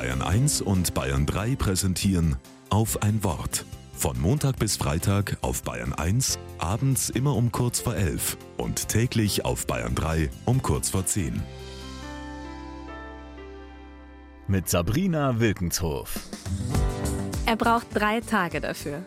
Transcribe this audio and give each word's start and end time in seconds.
Bayern 0.00 0.22
1 0.22 0.62
und 0.62 0.94
Bayern 0.94 1.26
3 1.26 1.56
präsentieren 1.56 2.36
auf 2.70 3.02
ein 3.02 3.22
Wort. 3.22 3.66
Von 3.92 4.18
Montag 4.18 4.58
bis 4.58 4.78
Freitag 4.78 5.36
auf 5.42 5.62
Bayern 5.62 5.92
1, 5.92 6.38
abends 6.56 7.10
immer 7.10 7.36
um 7.36 7.52
kurz 7.52 7.80
vor 7.80 7.94
11 7.94 8.38
und 8.56 8.88
täglich 8.88 9.44
auf 9.44 9.66
Bayern 9.66 9.94
3 9.94 10.30
um 10.46 10.62
kurz 10.62 10.88
vor 10.88 11.04
10. 11.04 11.42
Mit 14.48 14.70
Sabrina 14.70 15.38
Wilkenshof. 15.38 16.18
Er 17.44 17.56
braucht 17.56 17.88
drei 17.92 18.22
Tage 18.22 18.62
dafür. 18.62 19.02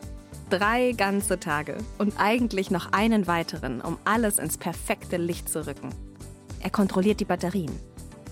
Drei 0.51 0.91
ganze 0.91 1.39
Tage 1.39 1.77
und 1.97 2.19
eigentlich 2.19 2.69
noch 2.69 2.91
einen 2.91 3.25
weiteren, 3.25 3.81
um 3.81 3.97
alles 4.05 4.37
ins 4.37 4.59
perfekte 4.59 5.17
Licht 5.17 5.49
zu 5.49 5.65
rücken. 5.65 5.89
Er 6.59 6.69
kontrolliert 6.69 7.19
die 7.19 7.25
Batterien. 7.25 7.71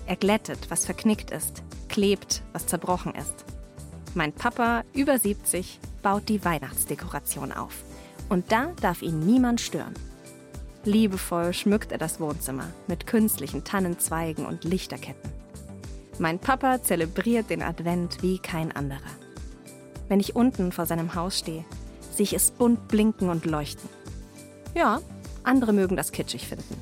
Er 0.06 0.14
glättet, 0.14 0.70
was 0.70 0.84
verknickt 0.84 1.32
ist, 1.32 1.64
klebt, 1.92 2.42
was 2.52 2.66
zerbrochen 2.66 3.14
ist. 3.14 3.44
Mein 4.14 4.32
Papa, 4.32 4.82
über 4.94 5.18
70, 5.18 5.78
baut 6.02 6.28
die 6.28 6.44
Weihnachtsdekoration 6.44 7.52
auf. 7.52 7.84
Und 8.28 8.50
da 8.50 8.72
darf 8.80 9.02
ihn 9.02 9.20
niemand 9.20 9.60
stören. 9.60 9.94
Liebevoll 10.84 11.52
schmückt 11.52 11.92
er 11.92 11.98
das 11.98 12.18
Wohnzimmer 12.18 12.66
mit 12.88 13.06
künstlichen 13.06 13.62
Tannenzweigen 13.62 14.46
und 14.46 14.64
Lichterketten. 14.64 15.30
Mein 16.18 16.38
Papa 16.38 16.82
zelebriert 16.82 17.50
den 17.50 17.62
Advent 17.62 18.22
wie 18.22 18.38
kein 18.38 18.72
anderer. 18.72 19.00
Wenn 20.08 20.18
ich 20.18 20.34
unten 20.34 20.72
vor 20.72 20.86
seinem 20.86 21.14
Haus 21.14 21.38
stehe, 21.38 21.64
sehe 22.10 22.24
ich 22.24 22.32
es 22.32 22.50
bunt 22.50 22.88
blinken 22.88 23.28
und 23.28 23.44
leuchten. 23.44 23.88
Ja, 24.74 25.00
andere 25.44 25.72
mögen 25.72 25.96
das 25.96 26.10
kitschig 26.10 26.46
finden. 26.46 26.76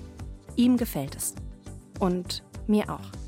Ihm 0.56 0.77
gefällt 0.77 1.17
es. 1.17 1.34
Und 1.98 2.42
mir 2.67 2.91
auch. 2.91 3.20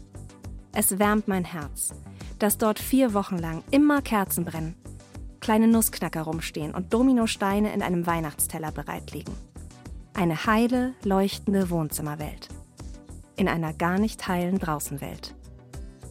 Es 0.75 0.99
wärmt 0.99 1.29
mein 1.29 1.45
Herz, 1.45 1.93
dass 2.39 2.57
dort 2.57 2.79
vier 2.79 3.13
Wochen 3.13 3.37
lang 3.37 3.63
immer 3.71 4.01
Kerzen 4.01 4.45
brennen, 4.45 4.75
kleine 5.41 5.69
Nussknacker 5.69 6.23
rumstehen 6.23 6.75
und 6.75 6.95
Dominosteine 6.95 7.75
in 7.75 7.83
einem 7.83 8.07
Weihnachtsteller 8.07 8.73
bereit 8.73 9.13
liegen. 9.13 9.35
Eine 10.15 10.47
heile, 10.47 10.95
leuchtende 11.05 11.69
Wohnzimmerwelt. 11.69 12.49
In 13.37 13.49
einer 13.49 13.75
gar 13.75 13.99
nicht 13.99 14.27
heilen 14.29 14.59
Draußenwelt. 14.59 15.35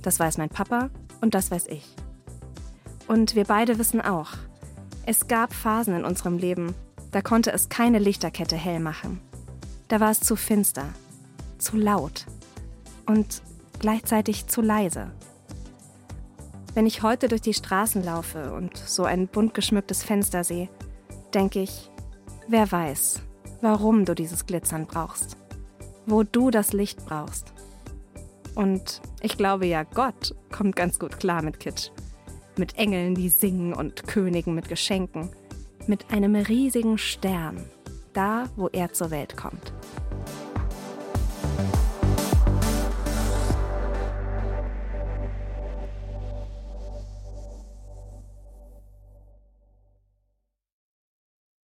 Das 0.03 0.20
weiß 0.20 0.38
mein 0.38 0.50
Papa 0.50 0.90
und 1.22 1.34
das 1.34 1.50
weiß 1.50 1.68
ich. 1.68 1.96
Und 3.08 3.36
wir 3.36 3.46
beide 3.46 3.80
wissen 3.80 4.02
auch, 4.02 4.30
es 5.06 5.28
gab 5.28 5.53
Phasen 5.53 5.96
in 5.96 6.06
unserem 6.06 6.38
Leben, 6.38 6.75
da 7.12 7.22
konnte 7.22 7.52
es 7.52 7.70
keine 7.70 8.00
Lichterkette 8.00 8.56
hell 8.56 8.80
machen. 8.80 9.20
Da 9.88 10.00
war 10.00 10.12
es 10.12 10.20
zu 10.20 10.36
finster, 10.36 10.86
zu 11.58 11.78
laut 11.78 12.25
und 13.06 13.42
gleichzeitig 13.82 14.48
zu 14.48 14.62
leise. 14.62 15.12
Wenn 16.74 16.86
ich 16.86 17.04
heute 17.04 17.28
durch 17.28 17.42
die 17.42 17.54
Straßen 17.54 18.04
laufe 18.04 18.54
und 18.54 18.78
so 18.78 19.04
ein 19.04 19.28
bunt 19.28 19.54
geschmücktes 19.54 20.04
Fenster 20.04 20.46
sehe, 20.46 20.70
denke 21.34 21.60
ich, 21.60 21.90
wer 22.48 22.72
weiß, 22.72 23.22
warum 23.62 24.06
du 24.06 24.16
dieses 24.16 24.46
Glitzern 24.46 24.86
brauchst, 24.86 25.36
wo 26.06 26.24
du 26.24 26.52
das 26.52 26.72
Licht 26.72 27.06
brauchst. 27.06 27.52
Und 28.56 29.02
ich 29.22 29.36
glaube 29.36 29.66
ja, 29.66 29.84
Gott 29.84 30.36
kommt 30.52 30.76
ganz 30.76 31.00
gut 31.00 31.20
klar 31.20 31.42
mit 31.42 31.59
Kitsch. 31.59 31.90
Mit 32.58 32.78
Engeln, 32.78 33.16
die 33.16 33.30
singen 33.30 33.74
und 33.74 34.08
Königen 34.08 34.54
mit 34.54 34.70
Geschenken. 34.70 35.30
Mit 35.88 36.12
einem 36.12 36.36
riesigen 36.36 36.98
Stern, 36.98 37.66
da 38.14 38.46
wo 38.56 38.68
er 38.68 38.94
zur 38.94 39.09
Welt 39.09 39.36
kommt. 39.36 39.74